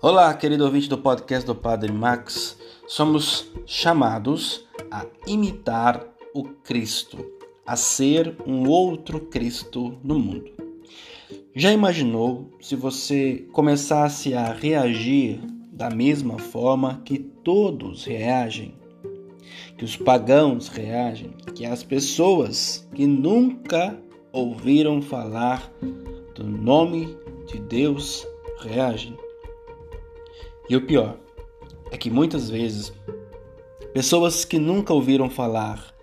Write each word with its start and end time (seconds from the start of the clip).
Olá, 0.00 0.32
querido 0.32 0.64
ouvinte 0.64 0.88
do 0.88 0.96
podcast 0.96 1.44
do 1.44 1.56
Padre 1.56 1.90
Max. 1.90 2.56
Somos 2.86 3.50
chamados 3.66 4.64
a 4.92 5.04
imitar 5.26 6.06
o 6.32 6.44
Cristo, 6.44 7.18
a 7.66 7.74
ser 7.74 8.36
um 8.46 8.68
outro 8.68 9.22
Cristo 9.22 9.98
no 10.04 10.16
mundo. 10.16 10.52
Já 11.52 11.72
imaginou 11.72 12.48
se 12.60 12.76
você 12.76 13.44
começasse 13.52 14.34
a 14.34 14.52
reagir 14.52 15.40
da 15.72 15.90
mesma 15.90 16.38
forma 16.38 17.02
que 17.04 17.18
todos 17.18 18.04
reagem? 18.04 18.76
Que 19.76 19.84
os 19.84 19.96
pagãos 19.96 20.68
reagem, 20.68 21.34
que 21.56 21.66
as 21.66 21.82
pessoas 21.82 22.88
que 22.94 23.04
nunca 23.04 24.00
ouviram 24.30 25.02
falar 25.02 25.72
do 26.36 26.44
nome 26.44 27.18
de 27.48 27.58
Deus 27.58 28.24
reagem? 28.60 29.18
E 30.68 30.76
o 30.76 30.82
pior 30.82 31.18
é 31.90 31.96
que 31.96 32.10
muitas 32.10 32.50
vezes 32.50 32.92
pessoas 33.94 34.44
que 34.44 34.58
nunca 34.58 34.92
ouviram 34.92 35.30
falar 35.30 35.94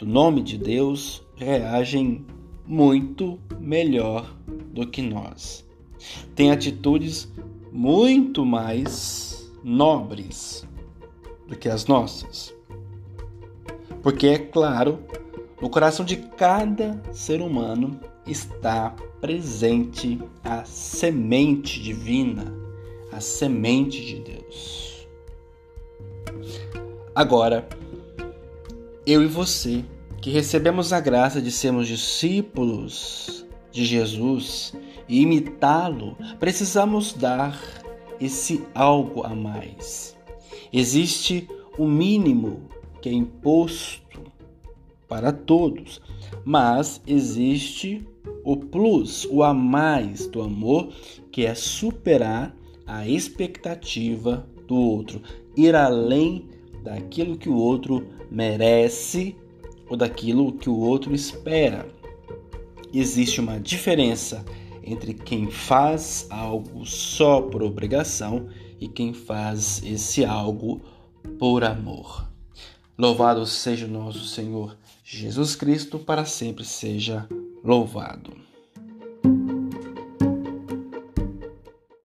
do 0.00 0.06
nome 0.06 0.42
de 0.42 0.58
Deus 0.58 1.22
reagem 1.36 2.26
muito 2.66 3.38
melhor 3.60 4.34
do 4.72 4.86
que 4.86 5.00
nós. 5.00 5.64
Tem 6.34 6.50
atitudes 6.50 7.32
muito 7.70 8.44
mais 8.44 9.48
nobres 9.62 10.66
do 11.46 11.56
que 11.56 11.68
as 11.68 11.86
nossas. 11.86 12.52
Porque 14.02 14.26
é 14.26 14.38
claro, 14.38 14.98
no 15.62 15.70
coração 15.70 16.04
de 16.04 16.16
cada 16.16 17.00
ser 17.12 17.40
humano 17.40 18.00
está 18.26 18.90
presente 19.20 20.18
a 20.42 20.64
semente 20.64 21.80
divina 21.80 22.69
a 23.12 23.20
semente 23.20 24.04
de 24.04 24.20
Deus. 24.20 25.08
Agora, 27.14 27.68
eu 29.06 29.22
e 29.22 29.26
você, 29.26 29.84
que 30.20 30.30
recebemos 30.30 30.92
a 30.92 31.00
graça 31.00 31.40
de 31.40 31.50
sermos 31.50 31.88
discípulos 31.88 33.44
de 33.72 33.84
Jesus 33.84 34.74
e 35.08 35.22
imitá-lo, 35.22 36.16
precisamos 36.38 37.12
dar 37.12 37.60
esse 38.20 38.62
algo 38.74 39.24
a 39.24 39.34
mais. 39.34 40.16
Existe 40.72 41.48
o 41.76 41.86
mínimo 41.86 42.68
que 43.00 43.08
é 43.08 43.12
imposto 43.12 44.20
para 45.08 45.32
todos, 45.32 46.00
mas 46.44 47.00
existe 47.06 48.06
o 48.44 48.56
plus, 48.56 49.26
o 49.30 49.42
a 49.42 49.52
mais 49.52 50.26
do 50.26 50.42
amor, 50.42 50.92
que 51.32 51.44
é 51.44 51.54
superar 51.54 52.54
a 52.90 53.06
expectativa 53.06 54.44
do 54.66 54.74
outro, 54.74 55.22
ir 55.56 55.76
além 55.76 56.48
daquilo 56.82 57.38
que 57.38 57.48
o 57.48 57.54
outro 57.54 58.04
merece 58.30 59.36
ou 59.88 59.96
daquilo 59.96 60.52
que 60.52 60.68
o 60.68 60.76
outro 60.76 61.14
espera. 61.14 61.86
Existe 62.92 63.40
uma 63.40 63.60
diferença 63.60 64.44
entre 64.82 65.14
quem 65.14 65.48
faz 65.48 66.26
algo 66.30 66.84
só 66.84 67.40
por 67.40 67.62
obrigação 67.62 68.48
e 68.80 68.88
quem 68.88 69.14
faz 69.14 69.80
esse 69.84 70.24
algo 70.24 70.80
por 71.38 71.62
amor. 71.62 72.28
Louvado 72.98 73.46
seja 73.46 73.86
o 73.86 73.90
nosso 73.90 74.26
Senhor 74.26 74.76
Jesus 75.04 75.54
Cristo, 75.54 75.98
para 75.98 76.24
sempre 76.24 76.64
seja 76.64 77.28
louvado. 77.62 78.39